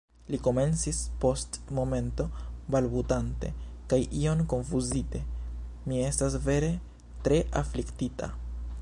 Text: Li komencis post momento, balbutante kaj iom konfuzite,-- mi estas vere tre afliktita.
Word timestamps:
Li 0.33 0.37
komencis 0.45 1.01
post 1.23 1.59
momento, 1.79 2.25
balbutante 2.75 3.51
kaj 3.93 4.01
iom 4.23 4.41
konfuzite,-- 4.55 5.23
mi 5.93 6.03
estas 6.09 6.41
vere 6.49 6.75
tre 7.29 7.43
afliktita. 7.65 8.37